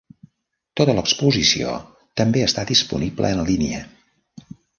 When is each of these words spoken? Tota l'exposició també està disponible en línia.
Tota 0.79 0.95
l'exposició 0.99 1.75
també 2.23 2.41
està 2.47 2.65
disponible 2.73 3.33
en 3.37 3.45
línia. 3.53 3.85